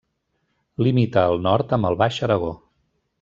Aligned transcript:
Limita 0.87 1.21
al 1.25 1.37
nord 1.49 1.75
amb 1.77 1.91
el 1.91 1.99
Baix 2.03 2.19
Aragó. 2.29 2.51